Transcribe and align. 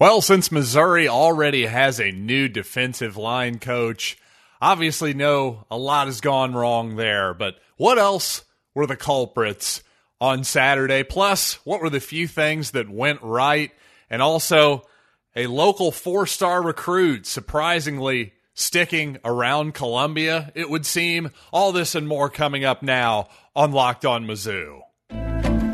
Well, 0.00 0.20
since 0.20 0.52
Missouri 0.52 1.08
already 1.08 1.66
has 1.66 1.98
a 1.98 2.12
new 2.12 2.48
defensive 2.48 3.16
line 3.16 3.58
coach, 3.58 4.16
obviously 4.62 5.12
no, 5.12 5.64
a 5.72 5.76
lot 5.76 6.06
has 6.06 6.20
gone 6.20 6.54
wrong 6.54 6.94
there. 6.94 7.34
But 7.34 7.56
what 7.76 7.98
else 7.98 8.44
were 8.76 8.86
the 8.86 8.94
culprits 8.94 9.82
on 10.20 10.44
Saturday? 10.44 11.02
Plus, 11.02 11.54
what 11.66 11.80
were 11.80 11.90
the 11.90 11.98
few 11.98 12.28
things 12.28 12.70
that 12.70 12.88
went 12.88 13.20
right? 13.22 13.72
And 14.08 14.22
also, 14.22 14.86
a 15.34 15.48
local 15.48 15.90
four 15.90 16.28
star 16.28 16.62
recruit 16.62 17.26
surprisingly 17.26 18.34
sticking 18.54 19.18
around 19.24 19.74
Columbia, 19.74 20.52
it 20.54 20.70
would 20.70 20.86
seem. 20.86 21.30
All 21.52 21.72
this 21.72 21.96
and 21.96 22.06
more 22.06 22.30
coming 22.30 22.64
up 22.64 22.84
now 22.84 23.30
on 23.56 23.72
Locked 23.72 24.06
On 24.06 24.26
Mizzou. 24.26 24.80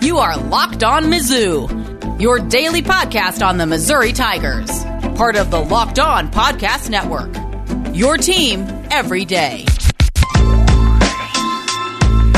You 0.03 0.17
are 0.17 0.39
Locked 0.39 0.83
On 0.83 1.05
Mizzou 1.05 1.94
your 2.19 2.39
daily 2.39 2.83
podcast 2.83 3.45
on 3.45 3.59
the 3.59 3.67
Missouri 3.67 4.13
Tigers, 4.13 4.85
part 5.17 5.37
of 5.37 5.51
the 5.51 5.61
Locked 5.61 5.99
On 5.99 6.31
Podcast 6.31 6.89
Network. 6.89 7.35
Your 7.95 8.17
team 8.17 8.67
every 8.91 9.25
day. 9.25 9.65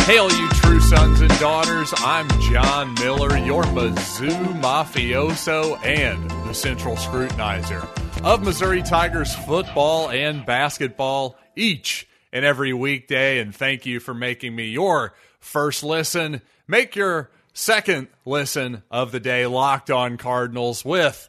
Hail, 0.06 0.30
you 0.30 0.48
true 0.50 0.80
sons 0.80 1.20
and 1.20 1.38
daughters. 1.38 1.92
I'm 1.98 2.28
John 2.52 2.94
Miller, 2.94 3.36
your 3.38 3.64
Mizzou 3.64 4.60
mafioso 4.60 5.84
and 5.84 6.30
the 6.48 6.52
central 6.54 6.96
scrutinizer 6.96 7.86
of 8.24 8.42
Missouri 8.42 8.82
Tigers 8.82 9.34
football 9.34 10.08
and 10.10 10.46
basketball 10.46 11.36
each 11.54 12.08
and 12.32 12.44
every 12.44 12.72
weekday. 12.72 13.40
And 13.40 13.54
thank 13.54 13.84
you 13.84 14.00
for 14.00 14.14
making 14.14 14.54
me 14.54 14.68
your 14.68 15.14
first 15.40 15.82
listen. 15.82 16.40
Make 16.68 16.96
your 16.96 17.30
second 17.56 18.06
listen 18.26 18.82
of 18.90 19.12
the 19.12 19.20
day, 19.20 19.46
Locked 19.46 19.90
On 19.90 20.18
Cardinals, 20.18 20.84
with 20.84 21.28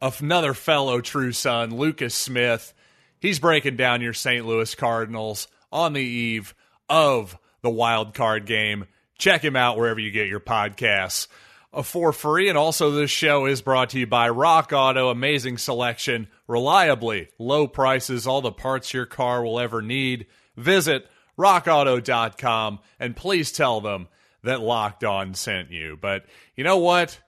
another 0.00 0.54
fellow 0.54 1.00
true 1.00 1.32
son, 1.32 1.76
Lucas 1.76 2.14
Smith. 2.14 2.72
He's 3.20 3.38
breaking 3.38 3.76
down 3.76 4.00
your 4.00 4.14
St. 4.14 4.46
Louis 4.46 4.74
Cardinals 4.74 5.48
on 5.70 5.92
the 5.92 6.02
eve 6.02 6.54
of 6.88 7.38
the 7.60 7.70
wild 7.70 8.14
card 8.14 8.46
game. 8.46 8.86
Check 9.18 9.44
him 9.44 9.54
out 9.54 9.76
wherever 9.76 10.00
you 10.00 10.10
get 10.10 10.28
your 10.28 10.40
podcasts 10.40 11.28
uh, 11.74 11.82
for 11.82 12.12
free. 12.12 12.48
And 12.48 12.56
also, 12.56 12.90
this 12.90 13.10
show 13.10 13.44
is 13.46 13.60
brought 13.60 13.90
to 13.90 13.98
you 13.98 14.06
by 14.06 14.30
Rock 14.30 14.72
Auto. 14.72 15.10
Amazing 15.10 15.58
selection, 15.58 16.28
reliably 16.46 17.28
low 17.38 17.66
prices, 17.66 18.26
all 18.26 18.40
the 18.40 18.52
parts 18.52 18.94
your 18.94 19.06
car 19.06 19.44
will 19.44 19.60
ever 19.60 19.82
need. 19.82 20.26
Visit 20.56 21.06
rockauto.com 21.38 22.78
and 22.98 23.14
please 23.14 23.52
tell 23.52 23.82
them 23.82 24.08
that 24.46 24.60
Locked 24.60 25.04
On 25.04 25.34
sent 25.34 25.70
you. 25.70 25.98
But 26.00 26.24
you 26.56 26.64
know 26.64 26.78
what? 26.78 27.20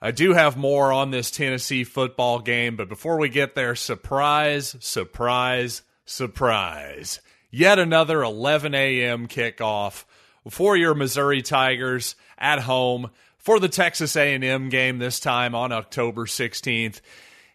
I 0.00 0.12
do 0.12 0.32
have 0.32 0.56
more 0.56 0.92
on 0.92 1.10
this 1.10 1.30
Tennessee 1.30 1.82
football 1.82 2.38
game, 2.38 2.76
but 2.76 2.88
before 2.88 3.18
we 3.18 3.28
get 3.28 3.56
there, 3.56 3.74
surprise, 3.74 4.76
surprise, 4.78 5.82
surprise. 6.04 7.20
Yet 7.50 7.80
another 7.80 8.22
11 8.22 8.74
a.m. 8.74 9.26
kickoff 9.26 10.04
for 10.48 10.76
your 10.76 10.94
Missouri 10.94 11.42
Tigers 11.42 12.14
at 12.38 12.60
home 12.60 13.10
for 13.38 13.58
the 13.58 13.68
Texas 13.68 14.14
A&M 14.14 14.68
game 14.68 14.98
this 14.98 15.18
time 15.18 15.54
on 15.54 15.72
October 15.72 16.26
16th. 16.26 17.00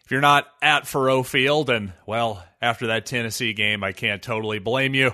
If 0.04 0.10
you're 0.10 0.20
not 0.20 0.46
at 0.60 0.84
Faurot 0.84 1.24
Field 1.24 1.70
and 1.70 1.94
well, 2.04 2.44
after 2.60 2.88
that 2.88 3.06
Tennessee 3.06 3.54
game, 3.54 3.82
I 3.82 3.92
can't 3.92 4.22
totally 4.22 4.58
blame 4.58 4.94
you. 4.94 5.12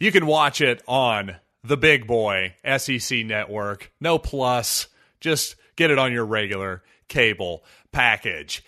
You 0.00 0.10
can 0.10 0.26
watch 0.26 0.60
it 0.60 0.82
on 0.88 1.36
the 1.64 1.76
big 1.76 2.06
boy 2.06 2.54
SEC 2.78 3.24
network. 3.24 3.92
No 4.00 4.18
plus, 4.18 4.88
just 5.20 5.56
get 5.76 5.90
it 5.90 5.98
on 5.98 6.12
your 6.12 6.24
regular 6.24 6.82
cable 7.08 7.64
package. 7.92 8.64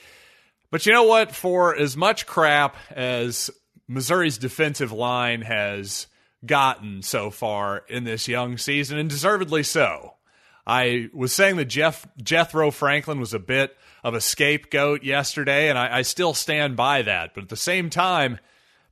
But 0.70 0.86
you 0.86 0.92
know 0.92 1.04
what? 1.04 1.34
For 1.34 1.76
as 1.76 1.96
much 1.96 2.26
crap 2.26 2.76
as 2.90 3.50
Missouri's 3.86 4.38
defensive 4.38 4.92
line 4.92 5.42
has 5.42 6.06
gotten 6.44 7.02
so 7.02 7.30
far 7.30 7.84
in 7.88 8.04
this 8.04 8.28
young 8.28 8.58
season, 8.58 8.98
and 8.98 9.08
deservedly 9.08 9.62
so. 9.62 10.14
I 10.66 11.10
was 11.12 11.32
saying 11.32 11.56
that 11.56 11.66
Jeff 11.66 12.06
Jethro 12.22 12.70
Franklin 12.70 13.20
was 13.20 13.34
a 13.34 13.38
bit 13.38 13.76
of 14.02 14.14
a 14.14 14.20
scapegoat 14.20 15.02
yesterday, 15.02 15.68
and 15.68 15.78
I, 15.78 15.98
I 15.98 16.02
still 16.02 16.34
stand 16.34 16.76
by 16.76 17.02
that. 17.02 17.34
But 17.34 17.44
at 17.44 17.48
the 17.50 17.56
same 17.56 17.90
time, 17.90 18.38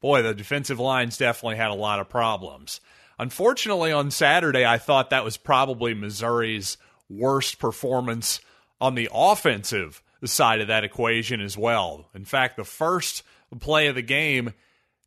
boy, 0.00 0.22
the 0.22 0.34
defensive 0.34 0.78
line's 0.78 1.16
definitely 1.16 1.56
had 1.56 1.70
a 1.70 1.74
lot 1.74 2.00
of 2.00 2.08
problems. 2.08 2.80
Unfortunately, 3.18 3.92
on 3.92 4.10
Saturday, 4.10 4.64
I 4.64 4.78
thought 4.78 5.10
that 5.10 5.24
was 5.24 5.36
probably 5.36 5.94
Missouri's 5.94 6.76
worst 7.08 7.58
performance 7.58 8.40
on 8.80 8.94
the 8.94 9.08
offensive 9.12 10.02
side 10.24 10.60
of 10.60 10.68
that 10.68 10.84
equation 10.84 11.40
as 11.40 11.56
well. 11.56 12.08
In 12.14 12.24
fact, 12.24 12.56
the 12.56 12.64
first 12.64 13.22
play 13.60 13.88
of 13.88 13.94
the 13.94 14.02
game, 14.02 14.54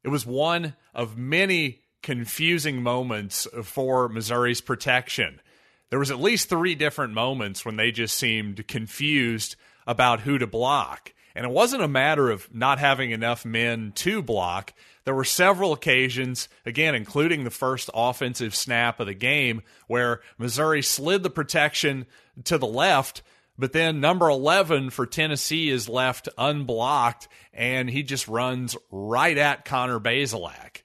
it 0.03 0.09
was 0.09 0.25
one 0.25 0.75
of 0.93 1.17
many 1.17 1.81
confusing 2.03 2.83
moments 2.83 3.47
for 3.63 4.07
Missouri's 4.07 4.61
protection. 4.61 5.41
There 5.89 5.99
was 5.99 6.11
at 6.11 6.19
least 6.19 6.49
3 6.49 6.75
different 6.75 7.13
moments 7.13 7.65
when 7.65 7.77
they 7.77 7.91
just 7.91 8.15
seemed 8.15 8.67
confused 8.67 9.55
about 9.87 10.19
who 10.21 10.37
to 10.37 10.45
block. 10.45 11.13
And 11.35 11.45
it 11.45 11.51
wasn't 11.51 11.83
a 11.83 11.87
matter 11.87 12.29
of 12.29 12.53
not 12.53 12.79
having 12.79 13.11
enough 13.11 13.43
men 13.43 13.91
to 13.95 14.21
block. 14.21 14.73
There 15.03 15.13
were 15.13 15.25
several 15.25 15.73
occasions, 15.73 16.47
again, 16.65 16.95
including 16.95 17.43
the 17.43 17.51
first 17.51 17.89
offensive 17.93 18.55
snap 18.55 18.99
of 18.99 19.07
the 19.07 19.13
game, 19.13 19.61
where 19.87 20.21
Missouri 20.37 20.81
slid 20.81 21.23
the 21.23 21.29
protection 21.29 22.05
to 22.45 22.57
the 22.57 22.67
left, 22.67 23.21
but 23.57 23.73
then 23.73 23.99
number 23.99 24.29
11 24.29 24.89
for 24.89 25.05
Tennessee 25.05 25.69
is 25.69 25.89
left 25.89 26.29
unblocked, 26.37 27.27
and 27.53 27.89
he 27.89 28.03
just 28.03 28.27
runs 28.27 28.75
right 28.89 29.37
at 29.37 29.65
Connor 29.65 29.99
Bazelak. 29.99 30.83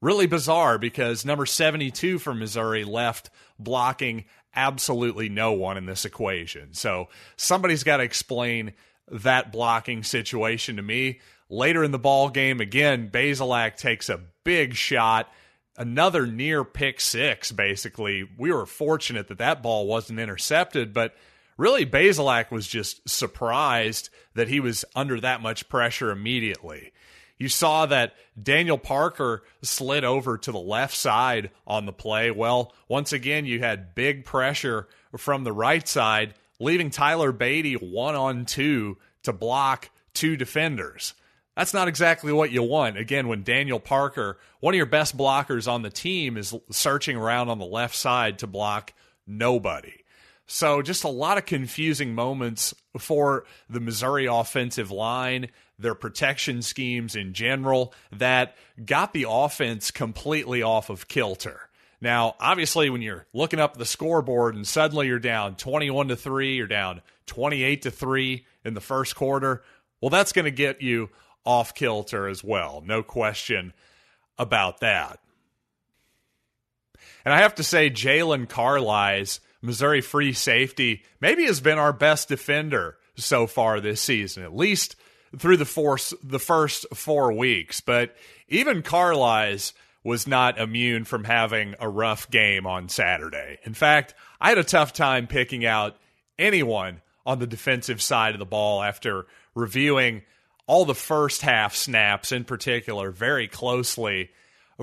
Really 0.00 0.26
bizarre 0.26 0.78
because 0.78 1.24
number 1.24 1.44
72 1.44 2.20
for 2.20 2.34
Missouri 2.34 2.84
left 2.84 3.30
blocking 3.58 4.24
absolutely 4.54 5.28
no 5.28 5.52
one 5.52 5.76
in 5.76 5.86
this 5.86 6.04
equation. 6.04 6.72
So 6.72 7.08
somebody's 7.36 7.84
got 7.84 7.98
to 7.98 8.04
explain 8.04 8.74
that 9.10 9.52
blocking 9.52 10.02
situation 10.02 10.76
to 10.76 10.82
me. 10.82 11.20
Later 11.50 11.82
in 11.82 11.92
the 11.92 11.98
ball 11.98 12.28
game, 12.28 12.60
again, 12.60 13.10
Bazelak 13.10 13.76
takes 13.76 14.08
a 14.08 14.20
big 14.44 14.74
shot, 14.74 15.32
another 15.76 16.26
near 16.26 16.64
pick 16.64 17.00
six. 17.00 17.52
Basically, 17.52 18.28
we 18.38 18.52
were 18.52 18.66
fortunate 18.66 19.28
that 19.28 19.38
that 19.38 19.62
ball 19.62 19.86
wasn't 19.86 20.20
intercepted, 20.20 20.92
but 20.92 21.14
really, 21.56 21.86
Bazelak 21.86 22.50
was 22.50 22.68
just 22.68 23.08
surprised 23.08 24.10
that 24.34 24.48
he 24.48 24.60
was 24.60 24.84
under 24.94 25.20
that 25.20 25.40
much 25.40 25.68
pressure 25.68 26.10
immediately. 26.10 26.92
You 27.38 27.48
saw 27.48 27.86
that 27.86 28.14
Daniel 28.40 28.78
Parker 28.78 29.44
slid 29.62 30.04
over 30.04 30.36
to 30.38 30.52
the 30.52 30.58
left 30.58 30.96
side 30.96 31.50
on 31.66 31.86
the 31.86 31.92
play. 31.92 32.30
Well, 32.32 32.74
once 32.88 33.12
again, 33.12 33.46
you 33.46 33.60
had 33.60 33.94
big 33.94 34.24
pressure 34.24 34.88
from 35.16 35.44
the 35.44 35.52
right 35.52 35.86
side, 35.86 36.34
leaving 36.60 36.90
Tyler 36.90 37.32
Badie 37.32 37.80
one 37.80 38.14
on 38.14 38.44
two 38.44 38.98
to 39.22 39.32
block 39.32 39.90
two 40.14 40.36
defenders. 40.36 41.14
That's 41.56 41.74
not 41.74 41.88
exactly 41.88 42.32
what 42.32 42.52
you 42.52 42.62
want. 42.62 42.96
Again, 42.96 43.26
when 43.26 43.42
Daniel 43.42 43.80
Parker, 43.80 44.38
one 44.60 44.74
of 44.74 44.76
your 44.76 44.86
best 44.86 45.16
blockers 45.16 45.70
on 45.70 45.82
the 45.82 45.90
team, 45.90 46.36
is 46.36 46.54
searching 46.70 47.16
around 47.16 47.48
on 47.48 47.58
the 47.58 47.66
left 47.66 47.96
side 47.96 48.38
to 48.38 48.46
block 48.46 48.92
nobody. 49.26 50.04
So, 50.46 50.82
just 50.82 51.04
a 51.04 51.08
lot 51.08 51.36
of 51.36 51.46
confusing 51.46 52.14
moments 52.14 52.74
for 52.96 53.44
the 53.68 53.80
Missouri 53.80 54.26
offensive 54.26 54.90
line, 54.90 55.48
their 55.78 55.94
protection 55.94 56.62
schemes 56.62 57.16
in 57.16 57.34
general, 57.34 57.92
that 58.12 58.56
got 58.82 59.12
the 59.12 59.26
offense 59.28 59.90
completely 59.90 60.62
off 60.62 60.90
of 60.90 61.08
kilter. 61.08 61.67
Now, 62.00 62.36
obviously, 62.38 62.90
when 62.90 63.02
you're 63.02 63.26
looking 63.32 63.58
up 63.58 63.76
the 63.76 63.84
scoreboard 63.84 64.54
and 64.54 64.66
suddenly 64.66 65.08
you're 65.08 65.18
down 65.18 65.56
21 65.56 66.08
to 66.08 66.16
3, 66.16 66.54
you're 66.54 66.66
down 66.66 67.02
28 67.26 67.82
to 67.82 67.90
3 67.90 68.46
in 68.64 68.74
the 68.74 68.80
first 68.80 69.16
quarter, 69.16 69.62
well, 70.00 70.10
that's 70.10 70.32
going 70.32 70.44
to 70.44 70.50
get 70.52 70.80
you 70.80 71.10
off 71.44 71.74
kilter 71.74 72.28
as 72.28 72.44
well. 72.44 72.82
No 72.86 73.02
question 73.02 73.72
about 74.38 74.80
that. 74.80 75.18
And 77.24 77.34
I 77.34 77.38
have 77.38 77.56
to 77.56 77.64
say, 77.64 77.90
Jaylon 77.90 78.46
Carlies, 78.46 79.40
Missouri 79.60 80.00
free 80.00 80.32
safety, 80.32 81.02
maybe 81.20 81.44
has 81.46 81.60
been 81.60 81.78
our 81.78 81.92
best 81.92 82.28
defender 82.28 82.96
so 83.16 83.46
far 83.46 83.80
this 83.80 84.00
season, 84.00 84.44
at 84.44 84.54
least 84.54 84.94
through 85.36 85.56
the, 85.56 85.64
force, 85.64 86.14
the 86.22 86.38
first 86.38 86.86
four 86.94 87.32
weeks. 87.32 87.80
But 87.80 88.14
even 88.48 88.82
Carlies 88.82 89.72
was 90.08 90.26
not 90.26 90.58
immune 90.58 91.04
from 91.04 91.22
having 91.22 91.74
a 91.78 91.86
rough 91.86 92.30
game 92.30 92.66
on 92.66 92.88
Saturday. 92.88 93.58
In 93.64 93.74
fact, 93.74 94.14
I 94.40 94.48
had 94.48 94.56
a 94.56 94.64
tough 94.64 94.94
time 94.94 95.26
picking 95.26 95.66
out 95.66 95.98
anyone 96.38 97.02
on 97.26 97.40
the 97.40 97.46
defensive 97.46 98.00
side 98.00 98.34
of 98.34 98.38
the 98.38 98.46
ball 98.46 98.82
after 98.82 99.26
reviewing 99.54 100.22
all 100.66 100.86
the 100.86 100.94
first 100.94 101.42
half 101.42 101.76
snaps 101.76 102.32
in 102.32 102.44
particular 102.44 103.10
very 103.10 103.48
closely 103.48 104.30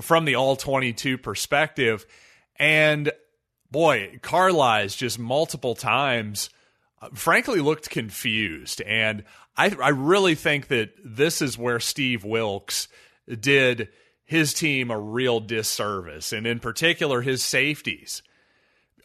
from 0.00 0.26
the 0.26 0.36
all 0.36 0.54
22 0.54 1.18
perspective. 1.18 2.06
And 2.54 3.10
boy, 3.68 4.20
Carlies 4.22 4.96
just 4.96 5.18
multiple 5.18 5.74
times 5.74 6.50
uh, 7.02 7.08
frankly 7.14 7.58
looked 7.58 7.90
confused. 7.90 8.80
And 8.82 9.24
I, 9.56 9.74
I 9.82 9.88
really 9.88 10.36
think 10.36 10.68
that 10.68 10.90
this 11.04 11.42
is 11.42 11.58
where 11.58 11.80
Steve 11.80 12.24
Wilks 12.24 12.86
did 13.40 13.88
his 14.26 14.52
team 14.52 14.90
a 14.90 14.98
real 14.98 15.40
disservice, 15.40 16.32
and 16.32 16.46
in 16.46 16.58
particular, 16.58 17.22
his 17.22 17.42
safeties. 17.42 18.22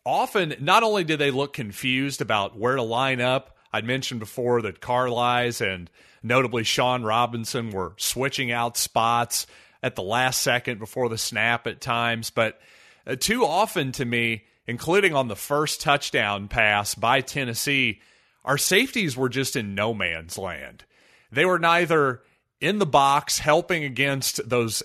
Often, 0.03 0.55
not 0.59 0.81
only 0.81 1.03
did 1.03 1.19
they 1.19 1.31
look 1.31 1.53
confused 1.53 2.21
about 2.21 2.57
where 2.57 2.75
to 2.75 2.81
line 2.81 3.21
up, 3.21 3.55
I'd 3.71 3.85
mentioned 3.85 4.19
before 4.19 4.63
that 4.63 4.81
Carlies 4.81 5.61
and 5.65 5.89
notably 6.23 6.63
Shawn 6.63 7.03
Robinson 7.03 7.69
were 7.69 7.93
switching 7.97 8.51
out 8.51 8.77
spots 8.77 9.45
at 9.83 9.95
the 9.95 10.03
last 10.03 10.41
second 10.41 10.79
before 10.79 11.07
the 11.07 11.17
snap 11.17 11.67
at 11.67 11.81
times, 11.81 12.31
but 12.31 12.59
uh, 13.05 13.15
too 13.15 13.45
often 13.45 13.91
to 13.93 14.05
me, 14.05 14.43
including 14.67 15.13
on 15.13 15.27
the 15.27 15.35
first 15.35 15.81
touchdown 15.81 16.47
pass 16.47 16.95
by 16.95 17.21
Tennessee, 17.21 18.01
our 18.43 18.57
safeties 18.57 19.15
were 19.15 19.29
just 19.29 19.55
in 19.55 19.75
no 19.75 19.93
man's 19.93 20.37
land. 20.37 20.83
They 21.31 21.45
were 21.45 21.59
neither 21.59 22.21
in 22.59 22.79
the 22.79 22.85
box 22.85 23.39
helping 23.39 23.83
against 23.83 24.47
those 24.47 24.83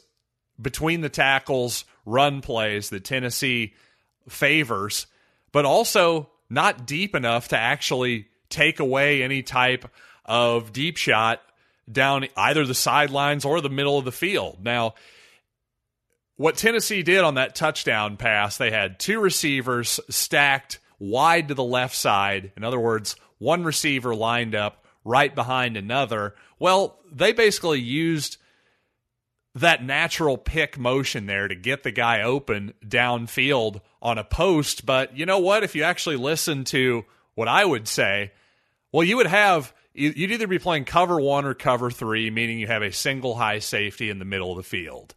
between 0.61 1.01
the 1.01 1.09
tackles 1.09 1.85
run 2.05 2.41
plays 2.41 2.91
that 2.91 3.05
Tennessee 3.05 3.75
favors, 4.29 5.07
but 5.53 5.65
also 5.65 6.31
not 6.49 6.87
deep 6.87 7.15
enough 7.15 7.49
to 7.49 7.59
actually 7.59 8.29
take 8.49 8.81
away 8.81 9.23
any 9.23 9.43
type 9.43 9.91
of 10.25 10.73
deep 10.73 10.97
shot 10.97 11.43
down 11.91 12.27
either 12.37 12.65
the 12.65 12.75
sidelines 12.75 13.45
or 13.45 13.61
the 13.61 13.71
middle 13.71 13.99
of 13.99 14.05
the 14.05 14.13
field. 14.13 14.59
Now, 14.63 14.95
what 16.37 16.57
Tennessee 16.57 17.03
did 17.03 17.25
on 17.25 17.35
that 17.35 17.55
touchdown 17.55 18.17
pass, 18.17 18.57
they 18.57 18.71
had 18.71 18.99
two 18.99 19.21
receivers 19.21 20.01
stacked 20.11 20.79
wide 20.99 21.49
to 21.49 21.55
the 21.55 21.65
left 21.65 21.95
side. 21.95 22.53
In 22.57 22.65
other 22.65 22.81
words, 22.81 23.17
one 23.39 23.65
receiver 23.65 24.15
lined 24.15 24.55
up 24.55 24.85
right 25.05 25.35
behind 25.35 25.77
another. 25.77 26.35
Well, 26.59 26.99
they 27.11 27.33
basically 27.33 27.81
used 27.81 28.39
that 29.57 29.83
natural 29.83 30.37
pick 30.37 30.79
motion 30.79 31.27
there 31.27 31.49
to 31.49 31.55
get 31.55 31.83
the 31.83 31.91
guy 31.91 32.23
open 32.23 32.75
downfield 32.87 33.81
on 34.03 34.19
a 34.19 34.25
post. 34.25 34.85
But 34.85 35.17
you 35.17 35.25
know 35.25 35.39
what? 35.39 35.65
If 35.65 35.75
you 35.75 35.83
actually 35.83 36.17
listen 36.17 36.65
to 36.65 37.05
what 37.35 37.49
I 37.49 37.65
would 37.65 37.89
say, 37.89 38.33
well, 38.93 39.03
you 39.03 39.17
would 39.17 39.27
have 39.27 39.73
you'd 39.95 40.31
either 40.31 40.47
be 40.47 40.59
playing 40.59 40.85
cover 40.85 41.19
one 41.19 41.47
or 41.47 41.55
cover 41.55 41.91
three, 41.91 42.31
meaning 42.31 42.59
you 42.59 42.67
have 42.67 42.83
a 42.83 42.93
single 42.93 43.35
high 43.35 43.59
safety 43.61 44.11
in 44.11 44.19
the 44.19 44.27
middle 44.27 44.51
of 44.51 44.59
the 44.59 44.63
field. 44.63 45.15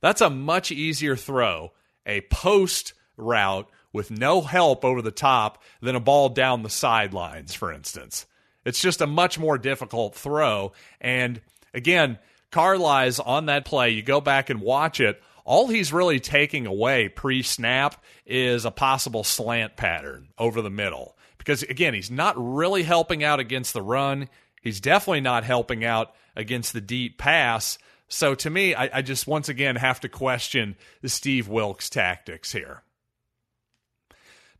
That's 0.00 0.20
a 0.20 0.30
much 0.30 0.72
easier 0.72 1.14
throw, 1.14 1.72
a 2.04 2.22
post 2.22 2.94
route 3.16 3.70
with 3.92 4.10
no 4.10 4.40
help 4.40 4.84
over 4.84 5.02
the 5.02 5.12
top 5.12 5.62
than 5.80 5.94
a 5.94 6.00
ball 6.00 6.30
down 6.30 6.64
the 6.64 6.70
sidelines, 6.70 7.54
for 7.54 7.72
instance. 7.72 8.26
It's 8.64 8.82
just 8.82 9.00
a 9.00 9.06
much 9.06 9.38
more 9.38 9.56
difficult 9.56 10.16
throw. 10.16 10.72
And 11.00 11.40
again, 11.72 12.18
Carlies 12.50 13.20
on 13.24 13.46
that 13.46 13.64
play, 13.64 13.90
you 13.90 14.02
go 14.02 14.20
back 14.20 14.50
and 14.50 14.60
watch 14.60 15.00
it. 15.00 15.22
All 15.44 15.68
he's 15.68 15.92
really 15.92 16.20
taking 16.20 16.66
away 16.66 17.08
pre 17.08 17.42
snap 17.42 18.02
is 18.26 18.64
a 18.64 18.70
possible 18.70 19.24
slant 19.24 19.76
pattern 19.76 20.28
over 20.38 20.60
the 20.60 20.70
middle. 20.70 21.16
Because 21.38 21.62
again, 21.62 21.94
he's 21.94 22.10
not 22.10 22.34
really 22.36 22.82
helping 22.82 23.24
out 23.24 23.40
against 23.40 23.72
the 23.72 23.82
run. 23.82 24.28
He's 24.60 24.80
definitely 24.80 25.22
not 25.22 25.44
helping 25.44 25.84
out 25.84 26.14
against 26.36 26.72
the 26.72 26.80
deep 26.80 27.18
pass. 27.18 27.78
So 28.08 28.34
to 28.34 28.50
me, 28.50 28.74
I, 28.74 28.98
I 28.98 29.02
just 29.02 29.26
once 29.26 29.48
again 29.48 29.76
have 29.76 30.00
to 30.00 30.08
question 30.08 30.76
the 31.02 31.08
Steve 31.08 31.48
Wilks 31.48 31.88
tactics 31.88 32.52
here. 32.52 32.82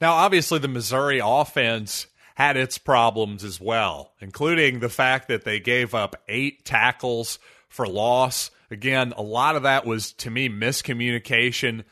Now, 0.00 0.14
obviously, 0.14 0.58
the 0.58 0.68
Missouri 0.68 1.20
offense 1.22 2.06
had 2.36 2.56
its 2.56 2.78
problems 2.78 3.42
as 3.42 3.60
well, 3.60 4.12
including 4.20 4.78
the 4.78 4.88
fact 4.88 5.28
that 5.28 5.44
they 5.44 5.58
gave 5.58 5.94
up 5.94 6.22
eight 6.28 6.64
tackles 6.64 7.38
for 7.68 7.86
loss. 7.86 8.50
Again, 8.70 9.14
a 9.16 9.22
lot 9.22 9.56
of 9.56 9.62
that 9.62 9.86
was, 9.86 10.12
to 10.14 10.30
me, 10.30 10.48
miscommunication 10.48 11.84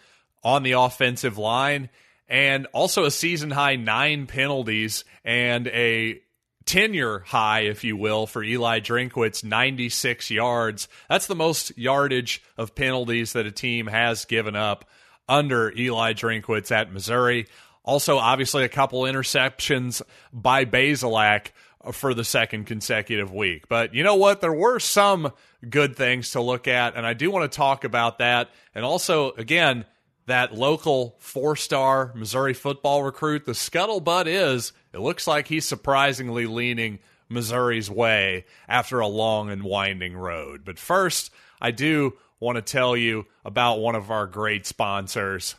on 0.42 0.62
the 0.62 0.72
offensive 0.72 1.38
line 1.38 1.88
and 2.28 2.66
also 2.72 3.04
a 3.04 3.10
season 3.10 3.50
high 3.50 3.76
nine 3.76 4.26
penalties 4.26 5.04
and 5.24 5.68
a 5.68 6.20
tenure 6.64 7.20
high, 7.20 7.60
if 7.60 7.84
you 7.84 7.96
will, 7.96 8.26
for 8.26 8.42
Eli 8.42 8.80
Drinkwitz, 8.80 9.44
96 9.44 10.30
yards. 10.30 10.88
That's 11.08 11.26
the 11.26 11.36
most 11.36 11.76
yardage 11.78 12.42
of 12.56 12.74
penalties 12.74 13.32
that 13.34 13.46
a 13.46 13.52
team 13.52 13.86
has 13.86 14.24
given 14.24 14.56
up 14.56 14.84
under 15.28 15.72
Eli 15.72 16.12
Drinkwitz 16.12 16.70
at 16.70 16.92
Missouri. 16.92 17.46
Also, 17.84 18.18
obviously, 18.18 18.64
a 18.64 18.68
couple 18.68 19.02
interceptions 19.02 20.02
by 20.32 20.64
Bazelak 20.64 21.48
for 21.92 22.14
the 22.14 22.24
second 22.24 22.64
consecutive 22.64 23.32
week. 23.32 23.68
But 23.68 23.94
you 23.94 24.02
know 24.02 24.16
what? 24.16 24.40
There 24.40 24.52
were 24.52 24.78
some 24.78 25.32
good 25.68 25.96
things 25.96 26.32
to 26.32 26.40
look 26.40 26.68
at, 26.68 26.96
and 26.96 27.06
I 27.06 27.14
do 27.14 27.30
want 27.30 27.50
to 27.50 27.56
talk 27.56 27.84
about 27.84 28.18
that. 28.18 28.50
And 28.74 28.84
also, 28.84 29.32
again, 29.32 29.84
that 30.26 30.54
local 30.54 31.16
four 31.18 31.56
star 31.56 32.12
Missouri 32.14 32.54
football 32.54 33.02
recruit, 33.02 33.44
the 33.44 33.52
scuttlebutt 33.52 34.26
is 34.26 34.72
it 34.92 34.98
looks 34.98 35.26
like 35.26 35.48
he's 35.48 35.64
surprisingly 35.64 36.46
leaning 36.46 36.98
Missouri's 37.28 37.90
way 37.90 38.44
after 38.68 39.00
a 39.00 39.06
long 39.06 39.50
and 39.50 39.62
winding 39.62 40.16
road. 40.16 40.64
But 40.64 40.78
first, 40.78 41.30
I 41.60 41.70
do 41.70 42.14
want 42.40 42.56
to 42.56 42.62
tell 42.62 42.96
you 42.96 43.26
about 43.44 43.80
one 43.80 43.94
of 43.94 44.10
our 44.10 44.26
great 44.26 44.66
sponsors. 44.66 45.54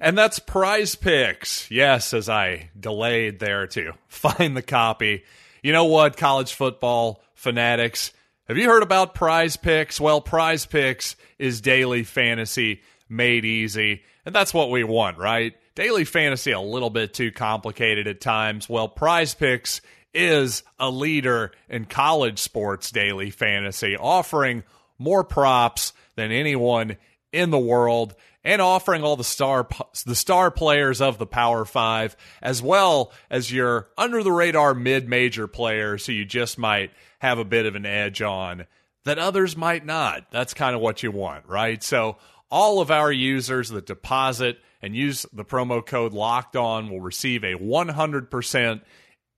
And 0.00 0.16
that's 0.16 0.38
Prize 0.38 0.94
Picks. 0.94 1.70
Yes, 1.70 2.12
as 2.12 2.28
I 2.28 2.70
delayed 2.78 3.38
there 3.38 3.66
to 3.68 3.92
find 4.08 4.56
the 4.56 4.62
copy. 4.62 5.24
You 5.62 5.72
know 5.72 5.86
what, 5.86 6.16
college 6.16 6.54
football 6.54 7.22
fanatics? 7.34 8.12
Have 8.48 8.58
you 8.58 8.68
heard 8.68 8.82
about 8.82 9.14
Prize 9.14 9.56
Picks? 9.56 10.00
Well, 10.00 10.20
Prize 10.20 10.66
Picks 10.66 11.16
is 11.38 11.60
daily 11.60 12.02
fantasy 12.02 12.82
made 13.08 13.44
easy. 13.44 14.02
And 14.24 14.34
that's 14.34 14.54
what 14.54 14.70
we 14.70 14.84
want, 14.84 15.18
right? 15.18 15.54
Daily 15.74 16.04
fantasy 16.04 16.52
a 16.52 16.60
little 16.60 16.90
bit 16.90 17.14
too 17.14 17.32
complicated 17.32 18.06
at 18.06 18.20
times. 18.20 18.68
Well, 18.68 18.88
Prize 18.88 19.34
Picks 19.34 19.80
is 20.12 20.62
a 20.78 20.90
leader 20.90 21.52
in 21.68 21.84
college 21.84 22.38
sports 22.38 22.90
daily 22.90 23.30
fantasy, 23.30 23.96
offering 23.96 24.64
more 24.98 25.24
props 25.24 25.92
than 26.16 26.32
anyone 26.32 26.96
in 27.32 27.50
the 27.50 27.58
world 27.58 28.14
and 28.44 28.62
offering 28.62 29.02
all 29.02 29.16
the 29.16 29.24
star 29.24 29.68
the 30.06 30.14
star 30.14 30.50
players 30.50 31.00
of 31.00 31.18
the 31.18 31.26
Power 31.26 31.64
5 31.64 32.16
as 32.42 32.62
well 32.62 33.12
as 33.30 33.52
your 33.52 33.88
under 33.98 34.22
the 34.22 34.32
radar 34.32 34.74
mid-major 34.74 35.46
players 35.46 36.06
who 36.06 36.12
you 36.12 36.24
just 36.24 36.58
might 36.58 36.90
have 37.20 37.38
a 37.38 37.44
bit 37.44 37.66
of 37.66 37.74
an 37.74 37.86
edge 37.86 38.22
on 38.22 38.66
that 39.04 39.18
others 39.18 39.56
might 39.56 39.84
not. 39.84 40.30
That's 40.30 40.54
kind 40.54 40.74
of 40.74 40.80
what 40.80 41.02
you 41.02 41.10
want, 41.10 41.46
right? 41.46 41.82
So 41.82 42.16
all 42.50 42.80
of 42.80 42.90
our 42.90 43.12
users 43.12 43.70
that 43.70 43.86
deposit 43.86 44.58
and 44.82 44.96
use 44.96 45.26
the 45.32 45.44
promo 45.44 45.84
code 45.84 46.12
locked 46.12 46.56
on 46.56 46.90
will 46.90 47.00
receive 47.00 47.44
a 47.44 47.54
100% 47.54 48.80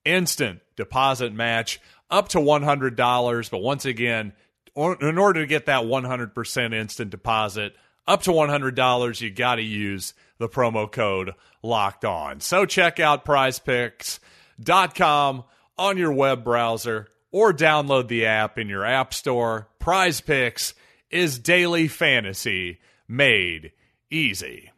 instant 0.04 0.60
deposit 0.76 1.32
match 1.32 1.80
up 2.10 2.28
to 2.28 2.38
$100 2.38 3.50
but 3.50 3.58
once 3.58 3.84
again 3.84 4.32
in 4.74 5.18
order 5.18 5.40
to 5.40 5.46
get 5.46 5.66
that 5.66 5.84
100% 5.84 6.74
instant 6.74 7.10
deposit 7.10 7.76
up 8.06 8.22
to 8.22 8.30
$100 8.30 9.20
you 9.20 9.30
got 9.30 9.56
to 9.56 9.62
use 9.62 10.14
the 10.38 10.48
promo 10.48 10.90
code 10.90 11.32
locked 11.62 12.04
on 12.04 12.40
so 12.40 12.66
check 12.66 13.00
out 13.00 13.24
prizepicks.com 13.24 15.44
on 15.78 15.98
your 15.98 16.12
web 16.12 16.44
browser 16.44 17.08
or 17.30 17.52
download 17.52 18.08
the 18.08 18.26
app 18.26 18.58
in 18.58 18.68
your 18.68 18.84
app 18.84 19.14
store 19.14 19.68
prize 19.78 20.20
picks 20.20 20.74
is 21.10 21.38
daily 21.38 21.88
fantasy 21.88 22.78
made 23.06 23.72
easy. 24.10 24.72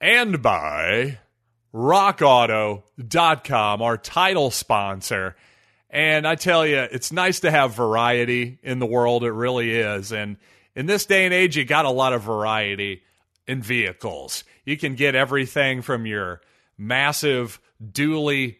And 0.00 0.42
by 0.42 1.18
rockauto.com, 1.74 3.82
our 3.82 3.98
title 3.98 4.50
sponsor. 4.50 5.36
And 5.90 6.26
I 6.26 6.34
tell 6.34 6.66
you, 6.66 6.78
it's 6.78 7.12
nice 7.12 7.40
to 7.40 7.50
have 7.50 7.74
variety 7.74 8.58
in 8.62 8.78
the 8.78 8.86
world. 8.86 9.24
It 9.24 9.32
really 9.32 9.72
is. 9.72 10.12
And 10.12 10.38
in 10.78 10.86
this 10.86 11.06
day 11.06 11.24
and 11.24 11.34
age, 11.34 11.56
you 11.56 11.64
got 11.64 11.86
a 11.86 11.90
lot 11.90 12.12
of 12.12 12.22
variety 12.22 13.02
in 13.48 13.60
vehicles. 13.60 14.44
You 14.64 14.76
can 14.76 14.94
get 14.94 15.16
everything 15.16 15.82
from 15.82 16.06
your 16.06 16.40
massive 16.78 17.58
dually 17.84 18.58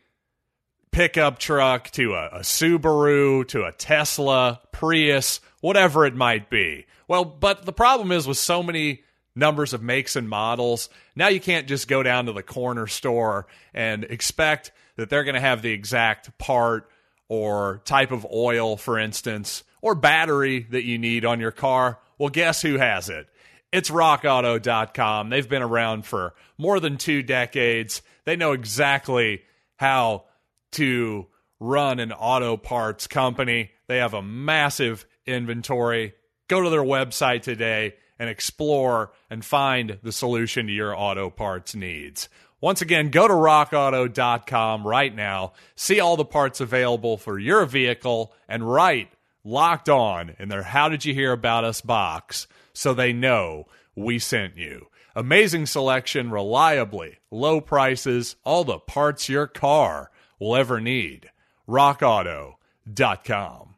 pickup 0.91 1.39
truck 1.39 1.93
to 1.93 2.15
a, 2.15 2.27
a 2.27 2.41
Subaru 2.41 3.47
to 3.47 3.63
a 3.67 3.71
Tesla, 3.71 4.61
Prius, 4.73 5.41
whatever 5.61 6.05
it 6.07 6.17
might 6.17 6.51
be. 6.51 6.87
Well, 7.07 7.25
but 7.25 7.65
the 7.65 7.73
problem 7.73 8.11
is 8.11 8.27
with 8.27 8.37
so 8.37 8.65
many 8.65 9.05
numbers 9.37 9.73
of 9.73 9.81
makes 9.81 10.17
and 10.17 10.29
models, 10.29 10.91
now 11.15 11.29
you 11.29 11.39
can't 11.39 11.69
just 11.69 11.87
go 11.87 12.03
down 12.03 12.27
to 12.27 12.33
the 12.33 12.43
corner 12.43 12.89
store 12.89 13.47
and 13.73 14.03
expect 14.03 14.73
that 14.97 15.09
they're 15.09 15.23
going 15.23 15.37
to 15.37 15.41
have 15.41 15.63
the 15.63 15.71
exact 15.71 16.37
part 16.37 16.91
or 17.29 17.81
type 17.85 18.11
of 18.11 18.27
oil, 18.33 18.77
for 18.77 18.99
instance, 18.99 19.63
or 19.81 19.95
battery 19.95 20.67
that 20.71 20.83
you 20.83 20.99
need 20.99 21.25
on 21.25 21.39
your 21.39 21.53
car. 21.53 22.01
Well, 22.19 22.31
guess 22.31 22.63
who 22.63 22.79
has 22.79 23.09
it? 23.09 23.29
It's 23.73 23.91
rockauto.com. 23.91 25.31
They've 25.31 25.49
been 25.49 25.63
around 25.63 26.07
for 26.07 26.35
more 26.57 26.81
than 26.81 26.97
two 26.97 27.23
decades. 27.23 28.03
They 28.25 28.37
know 28.37 28.53
exactly 28.53 29.43
how 29.77 30.25
to 30.73 31.27
run 31.61 32.01
an 32.01 32.13
auto 32.13 32.57
parts 32.57 33.07
company. 33.07 33.71
They 33.87 33.99
have 33.99 34.15
a 34.15 34.23
massive 34.23 35.07
inventory. 35.27 36.15
Go 36.49 36.63
to 36.63 36.71
their 36.71 36.83
website 36.83 37.43
today 37.43 37.95
and 38.19 38.29
explore 38.29 39.13
and 39.31 39.45
find 39.45 39.99
the 40.03 40.13
solution 40.13 40.67
to 40.67 40.73
your 40.73 40.97
auto 40.97 41.31
parts 41.31 41.75
needs. 41.75 42.29
Once 42.61 42.83
again, 42.83 43.11
go 43.11 43.29
to 43.29 43.35
rockauto.com 43.35 44.85
right 44.85 45.15
now, 45.15 45.53
see 45.77 46.01
all 46.01 46.17
the 46.17 46.25
parts 46.25 46.61
available 46.61 47.17
for 47.17 47.39
your 47.39 47.65
vehicle, 47.65 48.33
and 48.49 48.69
write 48.69 49.11
locked 49.45 49.89
on 49.89 50.35
in 50.39 50.49
their 50.49 50.63
How 50.63 50.89
Did 50.89 51.05
You 51.05 51.15
Hear 51.15 51.33
About 51.33 51.65
Us 51.65 51.81
box 51.81 52.47
so 52.73 52.95
they 52.95 53.13
know 53.13 53.67
we 53.95 54.19
sent 54.19 54.57
you. 54.57 54.87
Amazing 55.17 55.67
selection, 55.67 56.31
reliably, 56.31 57.19
low 57.31 57.61
prices, 57.61 58.37
all 58.45 58.65
the 58.65 58.79
parts 58.79 59.29
your 59.29 59.47
car 59.47 60.11
will 60.39 60.55
ever 60.55 60.81
need. 60.81 61.31
RockAuto.com. 61.69 63.75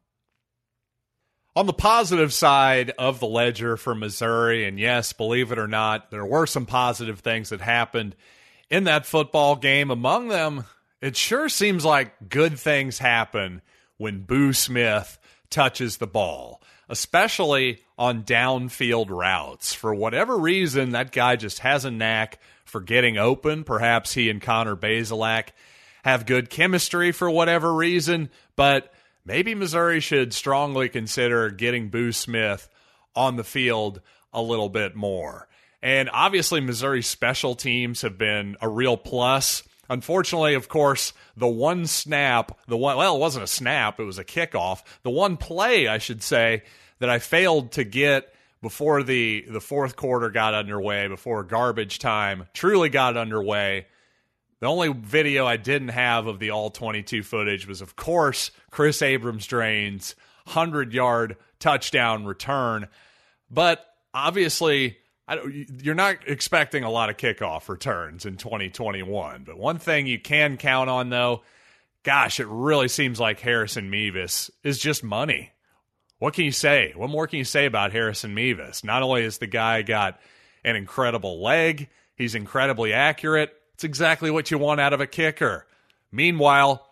On 1.56 1.66
the 1.66 1.72
positive 1.72 2.32
side 2.32 2.92
of 2.98 3.18
the 3.18 3.26
ledger 3.26 3.76
for 3.76 3.94
Missouri, 3.94 4.66
and 4.66 4.78
yes, 4.78 5.12
believe 5.12 5.50
it 5.50 5.58
or 5.58 5.66
not, 5.66 6.10
there 6.10 6.24
were 6.24 6.46
some 6.46 6.64
positive 6.64 7.20
things 7.20 7.48
that 7.48 7.60
happened 7.60 8.14
in 8.70 8.84
that 8.84 9.04
football 9.04 9.56
game. 9.56 9.90
Among 9.90 10.28
them, 10.28 10.64
it 11.00 11.16
sure 11.16 11.48
seems 11.48 11.84
like 11.84 12.28
good 12.28 12.58
things 12.58 12.98
happen 12.98 13.62
when 13.96 14.20
Boo 14.20 14.52
Smith 14.52 15.18
touches 15.50 15.96
the 15.96 16.06
ball, 16.06 16.62
especially 16.88 17.82
on 17.98 18.22
downfield 18.22 19.10
routes. 19.10 19.74
For 19.74 19.94
whatever 19.94 20.38
reason, 20.38 20.90
that 20.90 21.12
guy 21.12 21.36
just 21.36 21.60
has 21.60 21.84
a 21.84 21.90
knack 21.90 22.38
for 22.64 22.80
getting 22.80 23.18
open. 23.18 23.64
Perhaps 23.64 24.14
he 24.14 24.30
and 24.30 24.40
Connor 24.40 24.76
Bazelak 24.76 25.48
have 26.04 26.26
good 26.26 26.48
chemistry 26.48 27.12
for 27.12 27.30
whatever 27.30 27.74
reason, 27.74 28.30
but 28.56 28.92
maybe 29.24 29.54
Missouri 29.54 30.00
should 30.00 30.32
strongly 30.32 30.88
consider 30.88 31.50
getting 31.50 31.88
Boo 31.88 32.12
Smith 32.12 32.68
on 33.14 33.36
the 33.36 33.44
field 33.44 34.00
a 34.32 34.40
little 34.40 34.68
bit 34.68 34.94
more. 34.94 35.48
And 35.82 36.10
obviously, 36.12 36.60
Missouri's 36.60 37.06
special 37.06 37.54
teams 37.54 38.02
have 38.02 38.18
been 38.18 38.56
a 38.60 38.68
real 38.68 38.96
plus. 38.96 39.62
Unfortunately, 39.90 40.54
of 40.54 40.68
course, 40.68 41.12
the 41.36 41.48
one 41.48 41.84
snap, 41.84 42.56
the 42.68 42.76
one, 42.76 42.96
well, 42.96 43.16
it 43.16 43.18
wasn't 43.18 43.42
a 43.42 43.48
snap, 43.48 43.98
it 43.98 44.04
was 44.04 44.18
a 44.18 44.24
kickoff. 44.24 44.84
The 45.02 45.10
one 45.10 45.36
play, 45.36 45.88
I 45.88 45.98
should 45.98 46.22
say, 46.22 46.62
that 47.00 47.10
I 47.10 47.18
failed 47.18 47.72
to 47.72 47.82
get 47.82 48.32
before 48.62 49.02
the, 49.02 49.44
the 49.50 49.60
fourth 49.60 49.96
quarter 49.96 50.30
got 50.30 50.54
underway, 50.54 51.08
before 51.08 51.42
garbage 51.42 51.98
time 51.98 52.46
truly 52.54 52.88
got 52.88 53.16
underway. 53.16 53.88
The 54.60 54.68
only 54.68 54.92
video 54.92 55.44
I 55.44 55.56
didn't 55.56 55.88
have 55.88 56.28
of 56.28 56.38
the 56.38 56.50
all 56.50 56.70
22 56.70 57.24
footage 57.24 57.66
was, 57.66 57.80
of 57.80 57.96
course, 57.96 58.52
Kris 58.70 59.02
Abrams-Draine's 59.02 60.14
100 60.44 60.92
yard 60.92 61.36
touchdown 61.58 62.26
return. 62.26 62.86
But 63.50 63.84
obviously, 64.14 64.98
you're 65.82 65.94
not 65.94 66.16
expecting 66.26 66.84
a 66.84 66.90
lot 66.90 67.10
of 67.10 67.16
kickoff 67.16 67.68
returns 67.68 68.26
in 68.26 68.36
2021. 68.36 69.44
But 69.44 69.58
one 69.58 69.78
thing 69.78 70.06
you 70.06 70.18
can 70.18 70.56
count 70.56 70.90
on, 70.90 71.10
though, 71.10 71.42
gosh, 72.02 72.40
it 72.40 72.48
really 72.48 72.88
seems 72.88 73.20
like 73.20 73.40
Harrison 73.40 73.90
Mevis 73.90 74.50
is 74.64 74.78
just 74.78 75.04
money. 75.04 75.52
What 76.18 76.34
can 76.34 76.44
you 76.44 76.52
say? 76.52 76.92
What 76.96 77.10
more 77.10 77.26
can 77.26 77.38
you 77.38 77.44
say 77.44 77.66
about 77.66 77.92
Harrison 77.92 78.34
Mevis? 78.34 78.84
Not 78.84 79.02
only 79.02 79.22
has 79.22 79.38
the 79.38 79.46
guy 79.46 79.82
got 79.82 80.20
an 80.64 80.76
incredible 80.76 81.42
leg, 81.42 81.88
he's 82.14 82.34
incredibly 82.34 82.92
accurate. 82.92 83.54
It's 83.74 83.84
exactly 83.84 84.30
what 84.30 84.50
you 84.50 84.58
want 84.58 84.80
out 84.80 84.92
of 84.92 85.00
a 85.00 85.06
kicker. 85.06 85.66
Meanwhile, 86.12 86.86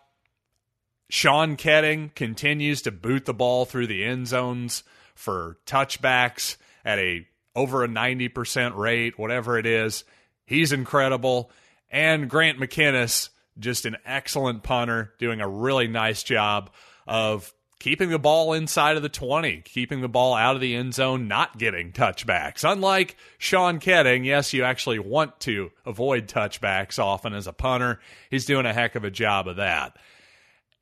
Sean 1.11 1.57
Koetting 1.57 2.15
continues 2.15 2.83
to 2.83 2.91
boot 2.91 3.25
the 3.27 3.35
ball 3.35 3.65
through 3.65 3.89
the 3.89 4.05
end 4.05 4.29
zones 4.29 4.85
for 5.15 5.59
touchbacks 5.67 6.57
at 6.85 6.99
a 6.99 7.27
over 7.59 7.83
a 7.83 7.89
90% 7.89 8.77
rate, 8.77 9.19
whatever 9.19 9.59
it 9.59 9.67
is. 9.67 10.05
He's 10.47 10.73
incredible. 10.73 11.51
And 11.91 12.31
Grant 12.31 12.59
McKinniss, 12.59 13.31
just 13.59 13.85
an 13.85 13.97
excellent 14.07 14.63
punter, 14.63 15.13
doing 15.19 15.41
a 15.41 15.49
really 15.49 15.89
nice 15.89 16.23
job 16.23 16.71
of 17.07 17.53
keeping 17.81 18.11
the 18.11 18.19
ball 18.19 18.53
inside 18.53 18.97
of 18.97 19.03
the 19.03 19.09
20, 19.09 19.63
keeping 19.63 20.01
the 20.01 20.09
ball 20.09 20.35
out 20.35 20.55
of 20.55 20.61
the 20.61 20.75
end 20.77 20.95
zone, 20.95 21.27
not 21.27 21.59
getting 21.59 21.93
touchbacks. 21.93 22.71
Unlike 22.71 23.17
Sean 23.39 23.81
Koetting, 23.81 24.25
yes, 24.25 24.53
you 24.53 24.63
actually 24.63 25.01
want 25.01 25.41
to 25.41 25.71
avoid 25.85 26.29
touchbacks 26.29 26.99
often 26.99 27.35
as 27.35 27.49
a 27.49 27.53
punter. 27.53 27.99
He's 28.31 28.47
doing 28.47 28.67
a 28.67 28.73
heck 28.73 28.95
of 28.95 29.05
a 29.05 29.11
job 29.11 29.49
of 29.49 29.57
that. 29.57 29.97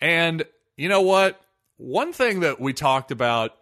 And 0.01 0.45
you 0.77 0.91
know 0.91 1.03
what? 1.03 1.41
One 1.79 2.13
thing 2.13 2.41
that 2.41 2.61
we 2.61 2.75
talked 2.75 3.11
about 3.11 3.53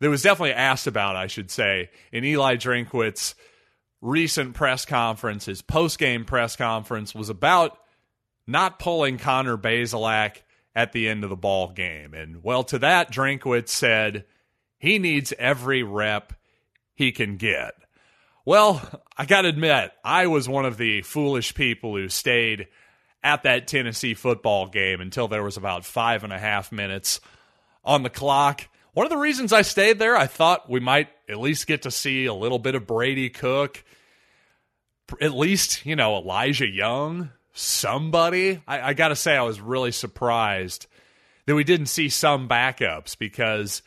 that 0.00 0.10
was 0.10 0.22
definitely 0.22 0.54
asked 0.54 0.86
about, 0.86 1.16
I 1.16 1.26
should 1.26 1.50
say, 1.50 1.90
in 2.12 2.24
Eli 2.24 2.56
Drinkwitz's 2.56 3.34
recent 4.00 4.54
press 4.54 4.84
conference, 4.84 5.46
his 5.46 5.62
post 5.62 5.98
game 5.98 6.24
press 6.24 6.56
conference 6.56 7.14
was 7.14 7.28
about 7.28 7.78
not 8.46 8.78
pulling 8.78 9.18
Connor 9.18 9.56
Bazelak 9.56 10.36
at 10.74 10.92
the 10.92 11.08
end 11.08 11.24
of 11.24 11.30
the 11.30 11.36
ball 11.36 11.70
game. 11.72 12.14
And 12.14 12.42
well, 12.42 12.64
to 12.64 12.78
that, 12.78 13.12
Drinkwitz 13.12 13.68
said 13.68 14.24
he 14.78 14.98
needs 14.98 15.32
every 15.38 15.82
rep 15.82 16.32
he 16.94 17.12
can 17.12 17.36
get. 17.36 17.74
Well, 18.44 18.82
I 19.16 19.26
got 19.26 19.42
to 19.42 19.48
admit, 19.48 19.92
I 20.02 20.26
was 20.26 20.48
one 20.48 20.64
of 20.64 20.78
the 20.78 21.02
foolish 21.02 21.54
people 21.54 21.94
who 21.94 22.08
stayed 22.08 22.68
at 23.22 23.42
that 23.42 23.66
Tennessee 23.66 24.14
football 24.14 24.66
game 24.66 25.00
until 25.00 25.28
there 25.28 25.42
was 25.42 25.58
about 25.58 25.84
five 25.84 26.24
and 26.24 26.32
a 26.32 26.38
half 26.38 26.72
minutes 26.72 27.20
on 27.84 28.02
the 28.02 28.10
clock. 28.10 28.66
One 28.92 29.06
of 29.06 29.10
the 29.10 29.18
reasons 29.18 29.52
I 29.52 29.62
stayed 29.62 29.98
there, 29.98 30.16
I 30.16 30.26
thought 30.26 30.68
we 30.68 30.80
might 30.80 31.08
at 31.28 31.38
least 31.38 31.68
get 31.68 31.82
to 31.82 31.92
see 31.92 32.26
a 32.26 32.34
little 32.34 32.58
bit 32.58 32.74
of 32.74 32.88
Brady 32.88 33.30
Cook, 33.30 33.84
at 35.20 35.32
least, 35.32 35.86
you 35.86 35.94
know, 35.94 36.16
Elijah 36.16 36.68
Young, 36.68 37.30
somebody. 37.52 38.60
I, 38.66 38.90
I 38.90 38.94
got 38.94 39.08
to 39.08 39.16
say, 39.16 39.36
I 39.36 39.42
was 39.42 39.60
really 39.60 39.92
surprised 39.92 40.86
that 41.46 41.54
we 41.54 41.62
didn't 41.62 41.86
see 41.86 42.08
some 42.08 42.48
backups 42.48 43.16
because 43.16 43.82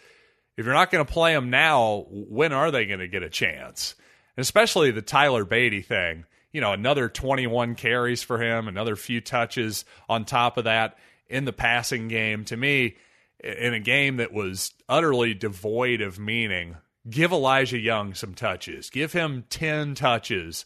if 0.55 0.65
you're 0.65 0.73
not 0.73 0.91
going 0.91 1.05
to 1.05 1.11
play 1.11 1.33
them 1.33 1.49
now, 1.49 2.05
when 2.09 2.53
are 2.53 2.71
they 2.71 2.85
going 2.85 2.99
to 2.99 3.07
get 3.07 3.23
a 3.23 3.29
chance? 3.29 3.95
And 4.37 4.41
especially 4.41 4.91
the 4.91 5.01
Tyler 5.01 5.43
Badie 5.43 5.85
thing. 5.85 6.25
You 6.53 6.61
know, 6.61 6.71
another 6.71 7.09
21 7.09 7.75
carries 7.75 8.23
for 8.23 8.41
him, 8.41 8.67
another 8.67 8.95
few 8.95 9.19
touches 9.19 9.85
on 10.07 10.23
top 10.23 10.57
of 10.57 10.65
that 10.65 10.97
in 11.27 11.45
the 11.45 11.53
passing 11.53 12.07
game. 12.07 12.45
To 12.45 12.55
me, 12.55 12.95
in 13.43 13.73
a 13.73 13.79
game 13.79 14.17
that 14.17 14.33
was 14.33 14.73
utterly 14.87 15.33
devoid 15.33 16.01
of 16.01 16.17
meaning, 16.17 16.77
give 17.09 17.31
Elijah 17.31 17.79
Young 17.79 18.13
some 18.13 18.33
touches. 18.33 18.89
Give 18.89 19.11
him 19.11 19.43
10 19.49 19.95
touches 19.95 20.65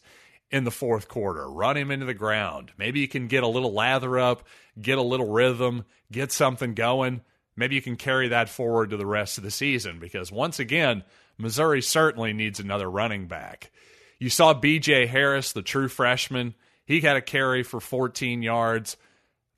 in 0.50 0.64
the 0.64 0.70
fourth 0.70 1.08
quarter. 1.08 1.50
Run 1.50 1.76
him 1.76 1.90
into 1.90 2.06
the 2.06 2.14
ground. 2.14 2.72
Maybe 2.78 3.00
you 3.00 3.08
can 3.08 3.26
get 3.26 3.42
a 3.42 3.48
little 3.48 3.72
lather 3.72 4.18
up, 4.18 4.46
get 4.80 4.98
a 4.98 5.02
little 5.02 5.30
rhythm, 5.30 5.84
get 6.10 6.32
something 6.32 6.74
going. 6.74 7.22
Maybe 7.56 7.74
you 7.74 7.82
can 7.82 7.96
carry 7.96 8.28
that 8.28 8.48
forward 8.48 8.90
to 8.90 8.96
the 8.96 9.06
rest 9.06 9.36
of 9.36 9.44
the 9.44 9.50
season 9.50 9.98
because 9.98 10.30
once 10.30 10.60
again, 10.60 11.02
Missouri 11.36 11.82
certainly 11.82 12.32
needs 12.32 12.60
another 12.60 12.88
running 12.90 13.26
back. 13.26 13.70
You 14.18 14.30
saw 14.30 14.54
BJ 14.54 15.06
Harris, 15.06 15.52
the 15.52 15.62
true 15.62 15.88
freshman. 15.88 16.54
He 16.86 17.00
had 17.00 17.16
a 17.16 17.22
carry 17.22 17.62
for 17.62 17.80
14 17.80 18.42
yards. 18.42 18.96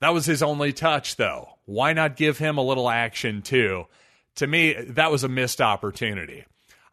That 0.01 0.13
was 0.13 0.25
his 0.25 0.43
only 0.43 0.73
touch, 0.73 1.15
though. 1.15 1.47
Why 1.65 1.93
not 1.93 2.17
give 2.17 2.37
him 2.37 2.57
a 2.57 2.63
little 2.63 2.89
action 2.89 3.43
too? 3.43 3.85
To 4.35 4.47
me, 4.47 4.73
that 4.73 5.11
was 5.11 5.23
a 5.23 5.29
missed 5.29 5.61
opportunity. 5.61 6.43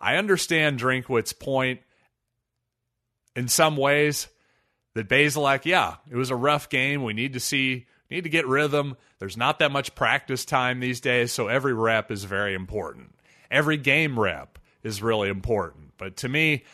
I 0.01 0.17
understand 0.17 0.79
Drinkwitz's 0.79 1.33
point 1.33 1.81
in 3.35 3.49
some 3.49 3.77
ways 3.77 4.29
that 4.95 5.09
Bazelak, 5.09 5.65
yeah, 5.65 5.97
it 6.11 6.17
was 6.17 6.31
a 6.31 6.37
rough 6.37 6.69
game. 6.69 7.03
We 7.03 7.15
need 7.15 7.33
to 7.33 7.41
see, 7.41 7.87
need 8.11 8.25
to 8.25 8.31
get 8.31 8.47
rhythm. 8.47 8.97
There's 9.19 9.37
not 9.37 9.59
that 9.61 9.73
much 9.73 9.95
practice 9.95 10.45
time 10.45 10.81
these 10.81 11.01
days, 11.01 11.33
so 11.33 11.49
every 11.49 11.73
rep 11.73 12.11
is 12.11 12.25
very 12.25 12.55
important. 12.55 13.15
Every 13.51 13.79
game 13.79 14.21
rep 14.21 14.59
is 14.83 15.03
really 15.03 15.31
important. 15.31 15.93
But 15.97 16.19
to 16.19 16.29
me, 16.29 16.65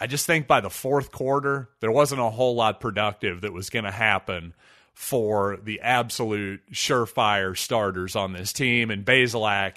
I 0.00 0.06
just 0.06 0.26
think 0.26 0.46
by 0.46 0.60
the 0.60 0.70
fourth 0.70 1.12
quarter, 1.12 1.68
there 1.80 1.92
wasn't 1.92 2.22
a 2.22 2.30
whole 2.30 2.54
lot 2.54 2.80
productive 2.80 3.42
that 3.42 3.52
was 3.52 3.68
going 3.68 3.84
to 3.84 3.90
happen 3.90 4.54
for 4.98 5.56
the 5.62 5.80
absolute 5.80 6.60
surefire 6.72 7.56
starters 7.56 8.16
on 8.16 8.32
this 8.32 8.52
team, 8.52 8.90
and 8.90 9.06
Bazelak 9.06 9.76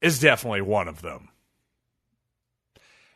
is 0.00 0.18
definitely 0.18 0.62
one 0.62 0.88
of 0.88 1.02
them. 1.02 1.28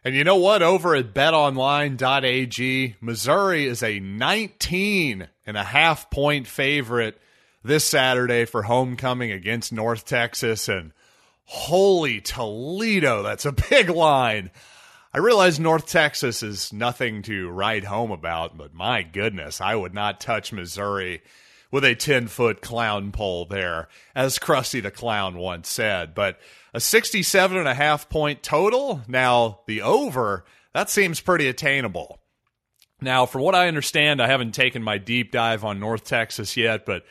And 0.04 0.14
you 0.14 0.22
know 0.22 0.36
what? 0.36 0.62
Over 0.62 0.94
at 0.94 1.14
betonline.ag, 1.14 2.96
Missouri 3.00 3.64
is 3.64 3.82
a 3.82 4.00
19 4.00 5.28
and 5.46 5.56
a 5.56 5.64
half 5.64 6.10
point 6.10 6.46
favorite 6.46 7.18
this 7.64 7.86
Saturday 7.86 8.44
for 8.44 8.64
homecoming 8.64 9.32
against 9.32 9.72
North 9.72 10.04
Texas. 10.04 10.68
And 10.68 10.92
holy 11.46 12.20
Toledo, 12.20 13.22
that's 13.22 13.46
a 13.46 13.52
big 13.70 13.88
line. 13.88 14.50
I 15.14 15.18
realize 15.18 15.60
North 15.60 15.86
Texas 15.86 16.42
is 16.42 16.72
nothing 16.72 17.22
to 17.22 17.48
write 17.48 17.84
home 17.84 18.10
about, 18.10 18.58
but 18.58 18.74
my 18.74 19.04
goodness, 19.04 19.60
I 19.60 19.76
would 19.76 19.94
not 19.94 20.20
touch 20.20 20.52
Missouri 20.52 21.22
with 21.70 21.84
a 21.84 21.94
10 21.94 22.26
foot 22.26 22.60
clown 22.60 23.12
pole 23.12 23.44
there, 23.44 23.86
as 24.16 24.40
Krusty 24.40 24.82
the 24.82 24.90
Clown 24.90 25.38
once 25.38 25.68
said. 25.68 26.16
But 26.16 26.40
a 26.72 26.80
67 26.80 27.56
and 27.56 27.68
a 27.68 27.74
half 27.74 28.08
point 28.08 28.42
total, 28.42 29.02
now 29.06 29.60
the 29.68 29.82
over, 29.82 30.44
that 30.72 30.90
seems 30.90 31.20
pretty 31.20 31.46
attainable. 31.46 32.18
Now, 33.00 33.24
from 33.24 33.42
what 33.42 33.54
I 33.54 33.68
understand, 33.68 34.20
I 34.20 34.26
haven't 34.26 34.50
taken 34.50 34.82
my 34.82 34.98
deep 34.98 35.30
dive 35.30 35.64
on 35.64 35.78
North 35.78 36.02
Texas 36.02 36.56
yet, 36.56 36.84
but 36.84 37.04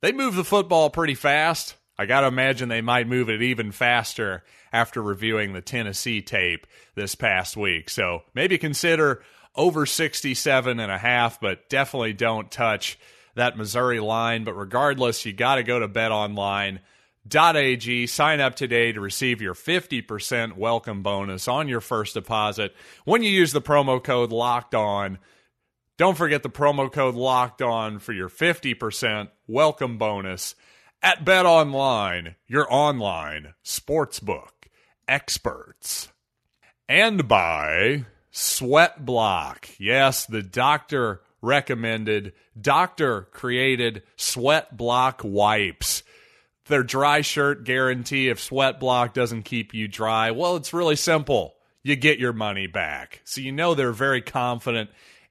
they 0.00 0.12
move 0.12 0.34
the 0.34 0.44
football 0.44 0.88
pretty 0.88 1.14
fast. 1.14 1.76
I 2.00 2.06
got 2.06 2.22
to 2.22 2.28
imagine 2.28 2.70
they 2.70 2.80
might 2.80 3.06
move 3.06 3.28
it 3.28 3.42
even 3.42 3.72
faster 3.72 4.42
after 4.72 5.02
reviewing 5.02 5.52
the 5.52 5.60
Tennessee 5.60 6.22
tape 6.22 6.66
this 6.94 7.14
past 7.14 7.58
week. 7.58 7.90
So 7.90 8.22
maybe 8.32 8.56
consider 8.56 9.22
over 9.54 9.84
67 9.84 10.80
and 10.80 10.90
a 10.90 10.96
half, 10.96 11.42
but 11.42 11.68
definitely 11.68 12.14
don't 12.14 12.50
touch 12.50 12.98
that 13.34 13.58
Missouri 13.58 14.00
line. 14.00 14.44
But 14.44 14.54
regardless, 14.54 15.26
you 15.26 15.34
got 15.34 15.56
to 15.56 15.62
go 15.62 15.78
to 15.78 15.88
betonline.ag. 15.88 18.06
Sign 18.06 18.40
up 18.40 18.54
today 18.54 18.92
to 18.92 19.00
receive 19.02 19.42
your 19.42 19.54
50% 19.54 20.56
welcome 20.56 21.02
bonus 21.02 21.48
on 21.48 21.68
your 21.68 21.82
first 21.82 22.14
deposit 22.14 22.74
when 23.04 23.22
you 23.22 23.28
use 23.28 23.52
the 23.52 23.60
promo 23.60 24.02
code 24.02 24.32
locked 24.32 24.74
on. 24.74 25.18
Don't 25.98 26.16
forget 26.16 26.42
the 26.42 26.48
promo 26.48 26.90
code 26.90 27.14
locked 27.14 27.60
on 27.60 27.98
for 27.98 28.14
your 28.14 28.30
50% 28.30 29.28
welcome 29.46 29.98
bonus 29.98 30.54
at 31.02 31.24
Bet 31.24 31.46
Online, 31.46 32.36
your 32.46 32.66
online 32.72 33.54
sportsbook 33.64 34.68
experts. 35.08 36.08
And 36.88 37.26
by 37.26 38.04
Sweat 38.30 39.04
Block. 39.04 39.68
Yes, 39.78 40.26
the 40.26 40.42
doctor 40.42 41.22
recommended, 41.42 42.32
doctor 42.60 43.22
created 43.32 44.02
Sweat 44.16 44.76
Block 44.76 45.22
wipes. 45.24 46.02
Their 46.66 46.82
dry 46.82 47.22
shirt 47.22 47.64
guarantee 47.64 48.28
if 48.28 48.40
Sweat 48.40 48.78
Block 48.78 49.14
doesn't 49.14 49.42
keep 49.42 49.74
you 49.74 49.88
dry, 49.88 50.30
well, 50.30 50.56
it's 50.56 50.72
really 50.72 50.96
simple. 50.96 51.54
You 51.82 51.96
get 51.96 52.18
your 52.18 52.32
money 52.32 52.66
back. 52.66 53.22
So 53.24 53.40
you 53.40 53.52
know 53.52 53.74
they're 53.74 53.92
very 53.92 54.20
confident 54.20 54.90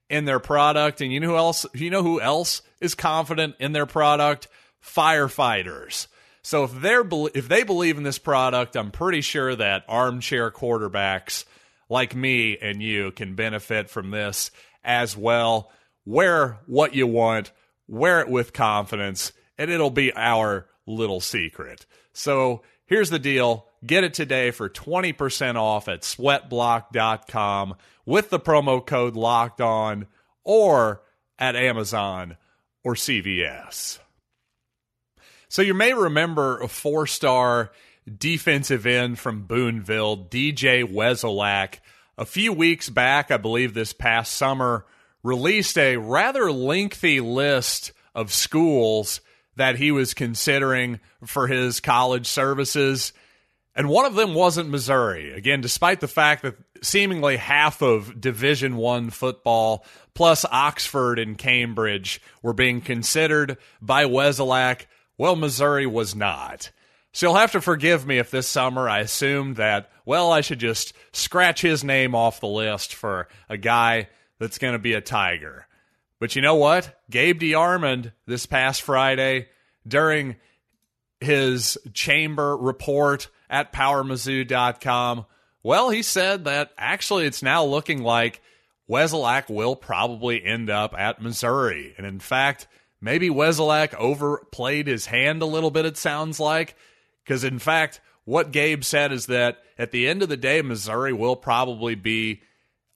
in 0.09 0.25
their 0.25 0.39
product 0.39 1.01
and 1.01 1.13
you 1.13 1.19
know 1.19 1.27
who 1.27 1.35
else 1.37 1.65
you 1.75 1.91
know 1.91 2.01
who 2.01 2.19
else 2.19 2.63
is 2.81 2.95
confident 2.95 3.55
in 3.59 3.71
their 3.71 3.85
product? 3.85 4.47
Firefighters. 4.85 6.07
So 6.41 6.63
if 6.63 6.81
they're 6.81 7.03
if 7.33 7.47
they 7.47 7.63
believe 7.63 7.97
in 7.97 8.03
this 8.03 8.19
product, 8.19 8.75
I'm 8.75 8.91
pretty 8.91 9.21
sure 9.21 9.55
that 9.55 9.85
armchair 9.87 10.51
quarterbacks 10.51 11.45
like 11.89 12.15
me 12.15 12.57
and 12.57 12.81
you 12.81 13.11
can 13.11 13.35
benefit 13.35 13.89
from 13.89 14.11
this 14.11 14.51
as 14.83 15.17
well. 15.17 15.71
Wear 16.05 16.59
what 16.65 16.95
you 16.95 17.07
want, 17.07 17.51
wear 17.87 18.21
it 18.21 18.29
with 18.29 18.53
confidence, 18.53 19.31
and 19.57 19.69
it'll 19.69 19.89
be 19.89 20.13
our 20.13 20.67
little 20.87 21.19
secret. 21.19 21.85
So 22.13 22.63
here's 22.85 23.09
the 23.09 23.19
deal. 23.19 23.67
Get 23.85 24.03
it 24.03 24.13
today 24.13 24.51
for 24.51 24.69
20% 24.69 25.55
off 25.55 25.87
at 25.87 26.01
sweatblock.com 26.01 27.75
with 28.05 28.29
the 28.29 28.39
promo 28.39 28.85
code 28.85 29.15
locked 29.15 29.61
on 29.61 30.07
or 30.43 31.01
at 31.37 31.55
Amazon 31.55 32.37
or 32.83 32.95
CVS. 32.95 33.99
So 35.49 35.61
you 35.61 35.73
may 35.73 35.93
remember 35.93 36.59
a 36.59 36.67
four 36.67 37.07
star 37.07 37.71
defensive 38.17 38.85
end 38.85 39.19
from 39.19 39.43
Boonville, 39.43 40.29
DJ 40.29 40.83
Wesolak. 40.83 41.79
A 42.17 42.25
few 42.25 42.53
weeks 42.53 42.89
back, 42.89 43.31
I 43.31 43.37
believe 43.37 43.73
this 43.73 43.93
past 43.93 44.33
summer, 44.33 44.85
released 45.23 45.77
a 45.77 45.97
rather 45.97 46.51
lengthy 46.51 47.19
list 47.19 47.91
of 48.13 48.31
schools 48.31 49.21
that 49.55 49.77
he 49.77 49.91
was 49.91 50.13
considering 50.13 50.99
for 51.25 51.47
his 51.47 51.79
college 51.79 52.27
services 52.27 53.11
and 53.79 53.87
one 53.87 54.05
of 54.05 54.15
them 54.15 54.33
wasn't 54.33 54.69
Missouri. 54.69 55.31
Again, 55.31 55.61
despite 55.61 56.01
the 56.01 56.07
fact 56.09 56.41
that 56.41 56.55
seemingly 56.81 57.37
half 57.37 57.81
of 57.81 58.19
Division 58.19 58.75
1 58.75 59.09
football 59.09 59.85
plus 60.13 60.43
Oxford 60.51 61.17
and 61.17 61.37
Cambridge 61.37 62.21
were 62.41 62.51
being 62.51 62.81
considered 62.81 63.57
by 63.81 64.03
Wesolak 64.03 64.85
well, 65.19 65.35
Missouri 65.35 65.85
was 65.85 66.15
not. 66.15 66.71
So 67.11 67.27
you'll 67.27 67.35
have 67.35 67.51
to 67.51 67.61
forgive 67.61 68.07
me 68.07 68.19
if 68.19 68.31
this 68.31 68.47
summer 68.47 68.87
I 68.87 68.99
assumed 68.99 69.57
that, 69.57 69.91
well, 70.05 70.31
I 70.31 70.41
should 70.41 70.59
just 70.59 70.93
scratch 71.11 71.61
his 71.61 71.83
name 71.83 72.15
off 72.15 72.39
the 72.39 72.47
list 72.47 72.95
for 72.95 73.27
a 73.49 73.57
guy 73.57 74.07
that's 74.39 74.57
going 74.57 74.73
to 74.73 74.79
be 74.79 74.93
a 74.93 75.01
Tiger. 75.01 75.67
But 76.19 76.35
you 76.35 76.41
know 76.41 76.55
what? 76.55 77.01
Gabe 77.09 77.41
DeArmond 77.41 78.13
this 78.27 78.45
past 78.45 78.81
Friday 78.81 79.49
during 79.85 80.37
his 81.19 81.77
chamber 81.93 82.55
report 82.55 83.27
at 83.49 83.73
powermizzou.com, 83.73 85.25
well, 85.63 85.89
he 85.89 86.01
said 86.01 86.45
that 86.45 86.71
actually 86.77 87.25
it's 87.25 87.43
now 87.43 87.65
looking 87.65 88.03
like 88.03 88.41
Wesolak 88.89 89.49
will 89.49 89.75
probably 89.75 90.43
end 90.43 90.69
up 90.69 90.97
at 90.97 91.21
Missouri. 91.21 91.93
And 91.97 92.07
in 92.07 92.19
fact, 92.19 92.67
maybe 93.01 93.29
Wesolak 93.29 93.93
overplayed 93.95 94.87
his 94.87 95.05
hand 95.07 95.41
a 95.41 95.45
little 95.45 95.71
bit, 95.71 95.85
it 95.85 95.97
sounds 95.97 96.39
like. 96.39 96.75
Because, 97.23 97.43
in 97.43 97.59
fact, 97.59 98.01
what 98.25 98.51
Gabe 98.51 98.83
said 98.83 99.11
is 99.11 99.27
that 99.27 99.59
at 99.77 99.91
the 99.91 100.07
end 100.07 100.23
of 100.23 100.29
the 100.29 100.37
day, 100.37 100.61
Missouri 100.61 101.13
will 101.13 101.35
probably 101.35 101.95
be 101.95 102.41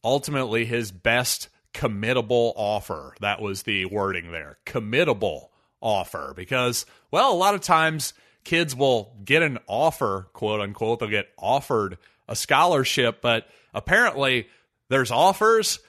ultimately 0.04 0.66
his 0.66 0.92
best 0.92 1.50
committable 1.74 2.54
offer. 2.56 3.16
That 3.20 3.42
was 3.42 3.64
the 3.64 3.86
wording 3.86 4.32
there 4.32 4.58
committable 4.66 5.48
offer. 5.82 6.34
Because, 6.36 6.86
well, 7.12 7.34
a 7.34 7.36
lot 7.36 7.56
of 7.56 7.62
times 7.62 8.14
kids 8.44 8.76
will 8.76 9.16
get 9.24 9.42
an 9.42 9.60
offer, 9.68 10.28
quote 10.34 10.62
unquote, 10.62 11.00
they'll 11.00 11.10
get 11.10 11.30
offered 11.38 11.98
a 12.28 12.36
scholarship, 12.36 13.22
but 13.22 13.48
apparently 13.74 14.48
there's 14.90 15.12
offers 15.12 15.80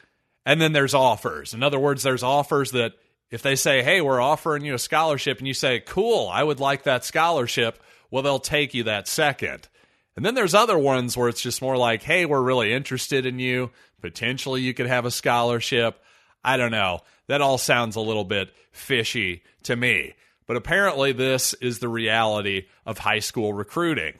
and 0.46 0.60
then 0.60 0.72
there's 0.72 0.94
offers. 0.94 1.54
In 1.54 1.62
other 1.62 1.78
words, 1.78 2.02
there's 2.02 2.22
offers 2.22 2.72
that 2.72 2.92
if 3.34 3.42
they 3.42 3.56
say, 3.56 3.82
hey, 3.82 4.00
we're 4.00 4.20
offering 4.20 4.64
you 4.64 4.74
a 4.74 4.78
scholarship, 4.78 5.38
and 5.38 5.48
you 5.48 5.54
say, 5.54 5.80
cool, 5.80 6.28
I 6.32 6.44
would 6.44 6.60
like 6.60 6.84
that 6.84 7.04
scholarship, 7.04 7.82
well, 8.08 8.22
they'll 8.22 8.38
take 8.38 8.74
you 8.74 8.84
that 8.84 9.08
second. 9.08 9.66
And 10.14 10.24
then 10.24 10.36
there's 10.36 10.54
other 10.54 10.78
ones 10.78 11.16
where 11.16 11.28
it's 11.28 11.42
just 11.42 11.60
more 11.60 11.76
like, 11.76 12.04
hey, 12.04 12.26
we're 12.26 12.40
really 12.40 12.72
interested 12.72 13.26
in 13.26 13.40
you. 13.40 13.72
Potentially 14.00 14.60
you 14.60 14.72
could 14.72 14.86
have 14.86 15.04
a 15.04 15.10
scholarship. 15.10 16.00
I 16.44 16.56
don't 16.56 16.70
know. 16.70 17.00
That 17.26 17.40
all 17.40 17.58
sounds 17.58 17.96
a 17.96 18.00
little 18.00 18.22
bit 18.22 18.54
fishy 18.70 19.42
to 19.64 19.74
me. 19.74 20.14
But 20.46 20.56
apparently, 20.56 21.10
this 21.10 21.54
is 21.54 21.80
the 21.80 21.88
reality 21.88 22.66
of 22.86 22.98
high 22.98 23.18
school 23.18 23.52
recruiting. 23.52 24.14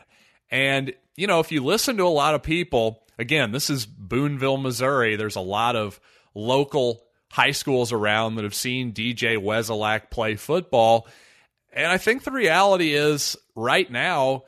And, 0.50 0.92
you 1.14 1.28
know, 1.28 1.38
if 1.38 1.52
you 1.52 1.62
listen 1.62 1.98
to 1.98 2.04
a 2.04 2.08
lot 2.08 2.34
of 2.34 2.42
people, 2.42 3.04
again, 3.16 3.52
this 3.52 3.70
is 3.70 3.86
Boonville, 3.86 4.56
Missouri. 4.56 5.14
There's 5.14 5.36
a 5.36 5.40
lot 5.40 5.76
of 5.76 6.00
local 6.34 7.04
high 7.34 7.50
schools 7.50 7.90
around 7.90 8.36
that 8.36 8.44
have 8.44 8.54
seen 8.54 8.92
DJ 8.92 9.36
Wesolak 9.36 10.08
play 10.08 10.36
football. 10.36 11.08
And 11.72 11.90
I 11.90 11.98
think 11.98 12.22
the 12.22 12.30
reality 12.30 12.94
is 12.94 13.36
right 13.56 13.90
now, 13.90 14.44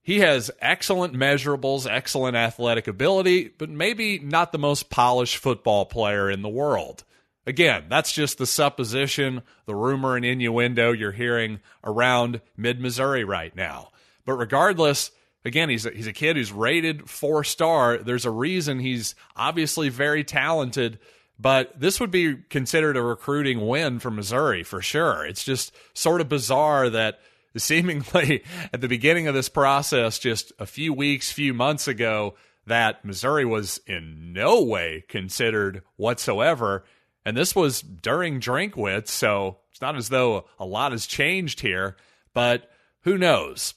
he 0.00 0.20
has 0.20 0.48
excellent 0.60 1.12
measurables, 1.12 1.90
excellent 1.90 2.36
athletic 2.36 2.86
ability, 2.86 3.50
but 3.58 3.68
maybe 3.68 4.20
not 4.20 4.52
the 4.52 4.58
most 4.58 4.90
polished 4.90 5.38
football 5.38 5.86
player 5.86 6.30
in 6.30 6.42
the 6.42 6.48
world. 6.48 7.02
Again, 7.48 7.86
that's 7.88 8.12
just 8.12 8.38
the 8.38 8.46
supposition, 8.46 9.42
the 9.66 9.74
rumor 9.74 10.14
and 10.14 10.24
innuendo 10.24 10.92
you're 10.92 11.10
hearing 11.10 11.58
around 11.82 12.40
mid 12.56 12.80
Missouri 12.80 13.24
right 13.24 13.56
now. 13.56 13.88
But 14.24 14.34
regardless, 14.34 15.10
again, 15.44 15.68
he's 15.68 15.84
a, 15.84 15.90
he's 15.90 16.06
a 16.06 16.12
kid 16.12 16.36
who's 16.36 16.52
rated 16.52 17.10
four 17.10 17.42
star. 17.42 17.98
There's 17.98 18.24
a 18.24 18.30
reason 18.30 18.78
he's 18.78 19.16
obviously 19.34 19.88
very 19.88 20.22
talented 20.22 21.00
but 21.40 21.78
this 21.78 21.98
would 22.00 22.10
be 22.10 22.36
considered 22.50 22.98
a 22.98 23.02
recruiting 23.02 23.66
win 23.66 23.98
for 23.98 24.10
Missouri 24.10 24.62
for 24.62 24.82
sure. 24.82 25.24
It's 25.24 25.42
just 25.42 25.74
sort 25.94 26.20
of 26.20 26.28
bizarre 26.28 26.90
that 26.90 27.20
seemingly 27.56 28.44
at 28.74 28.82
the 28.82 28.88
beginning 28.88 29.26
of 29.26 29.34
this 29.34 29.48
process, 29.48 30.18
just 30.18 30.52
a 30.58 30.66
few 30.66 30.92
weeks, 30.92 31.32
few 31.32 31.54
months 31.54 31.88
ago, 31.88 32.34
that 32.66 33.04
Missouri 33.06 33.46
was 33.46 33.80
in 33.86 34.34
no 34.34 34.62
way 34.62 35.04
considered 35.08 35.82
whatsoever. 35.96 36.84
And 37.24 37.36
this 37.36 37.56
was 37.56 37.80
during 37.80 38.38
Drinkwitz, 38.38 39.08
so 39.08 39.58
it's 39.70 39.80
not 39.80 39.96
as 39.96 40.10
though 40.10 40.44
a 40.58 40.66
lot 40.66 40.92
has 40.92 41.06
changed 41.06 41.60
here, 41.60 41.96
but 42.34 42.70
who 43.04 43.16
knows? 43.16 43.72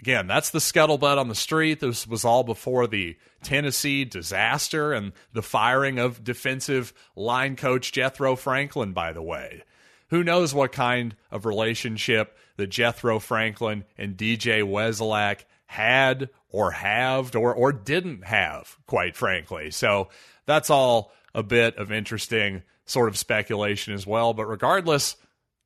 Again, 0.00 0.26
that's 0.26 0.50
the 0.50 0.58
scuttlebutt 0.58 1.18
on 1.18 1.28
the 1.28 1.34
street. 1.34 1.80
This 1.80 2.06
was 2.06 2.24
all 2.24 2.44
before 2.44 2.86
the 2.86 3.16
Tennessee 3.42 4.04
disaster 4.04 4.92
and 4.92 5.12
the 5.32 5.42
firing 5.42 5.98
of 5.98 6.24
defensive 6.24 6.92
line 7.16 7.56
coach 7.56 7.92
Jethro 7.92 8.36
Franklin, 8.36 8.92
by 8.92 9.12
the 9.12 9.22
way. 9.22 9.62
Who 10.10 10.24
knows 10.24 10.54
what 10.54 10.72
kind 10.72 11.14
of 11.30 11.44
relationship 11.44 12.36
that 12.56 12.68
Jethro 12.68 13.18
Franklin 13.18 13.84
and 13.96 14.16
DJ 14.16 14.62
Wesolak 14.62 15.44
had 15.66 16.30
or 16.50 16.70
halved 16.70 17.36
or 17.36 17.54
or 17.54 17.72
didn't 17.72 18.24
have, 18.24 18.76
quite 18.86 19.14
frankly. 19.16 19.70
So 19.70 20.08
that's 20.46 20.70
all 20.70 21.12
a 21.34 21.42
bit 21.42 21.76
of 21.76 21.92
interesting 21.92 22.62
sort 22.86 23.08
of 23.08 23.18
speculation 23.18 23.92
as 23.92 24.06
well. 24.06 24.32
But 24.32 24.46
regardless, 24.46 25.16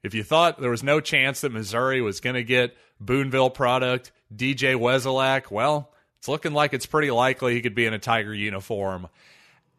if 0.03 0.13
you 0.13 0.25
thought 0.25 0.61
there 0.61 0.71
was 0.71 0.83
no 0.83 1.01
chance 1.01 1.41
that 1.41 1.53
Missouri 1.53 2.01
was 2.01 2.21
going 2.21 2.35
to 2.35 2.43
get 2.43 2.77
Boonville 3.01 3.51
product, 3.51 4.11
DJ 4.37 4.75
Wesolak, 4.77 5.51
well, 5.51 5.91
it's 6.19 6.29
looking 6.29 6.53
like 6.53 6.73
it's 6.73 6.87
pretty 6.87 7.11
likely 7.11 7.55
he 7.55 7.63
could 7.63 7.75
be 7.75 7.87
in 7.87 7.95
a 7.95 7.99
Tiger 7.99 8.35
uniform 8.35 9.09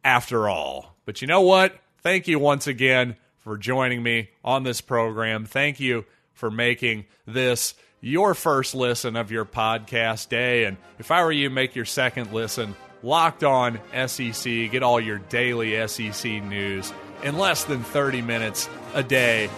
after 0.03 0.49
all. 0.49 0.95
But 1.05 1.21
you 1.21 1.27
know 1.27 1.41
what? 1.41 1.79
Thank 2.01 2.27
you 2.27 2.39
once 2.39 2.67
again 2.67 3.15
for 3.37 3.57
joining 3.57 4.03
me 4.03 4.29
on 4.43 4.63
this 4.63 4.81
program. 4.81 5.45
Thank 5.45 5.79
you 5.79 6.05
for 6.33 6.51
making 6.51 7.05
this 7.25 7.75
your 8.01 8.33
first 8.33 8.75
listen 8.75 9.15
of 9.15 9.31
your 9.31 9.45
podcast 9.45 10.29
day. 10.29 10.65
And 10.65 10.77
if 10.99 11.11
I 11.11 11.23
were 11.23 11.31
you, 11.31 11.49
make 11.49 11.75
your 11.75 11.85
second 11.85 12.33
listen 12.33 12.75
locked 13.01 13.43
on 13.43 13.79
SEC. 14.07 14.43
Get 14.71 14.83
all 14.83 14.99
your 14.99 15.19
daily 15.19 15.87
SEC 15.87 16.43
news 16.43 16.91
in 17.23 17.37
less 17.37 17.63
than 17.63 17.83
30 17.83 18.21
minutes 18.21 18.69
a 18.93 19.03
day 19.03 19.49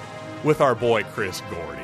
with 0.44 0.62
our 0.62 0.76
boy 0.76 1.04
Chris 1.04 1.42
Gordy. 1.50 1.82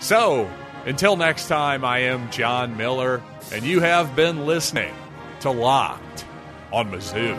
So, 0.00 0.50
until 0.86 1.16
next 1.16 1.48
time, 1.48 1.84
I 1.84 2.00
am 2.00 2.30
John 2.30 2.76
Miller, 2.76 3.22
and 3.52 3.64
you 3.64 3.80
have 3.80 4.14
been 4.14 4.46
listening 4.46 4.94
to 5.40 5.50
Locked 5.50 6.24
on 6.72 6.90
Mizzou. 6.90 7.34